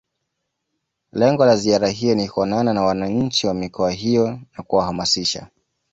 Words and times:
Lengo 1.11 1.45
la 1.45 1.55
ziara 1.57 1.87
hiyo 1.87 2.15
ni 2.15 2.29
kuonana 2.29 2.73
na 2.73 2.81
wananchi 2.83 3.47
wa 3.47 3.53
mikoa 3.53 3.91
hiyo 3.91 4.39
na 4.57 4.63
kuwahamasisha 4.63 5.47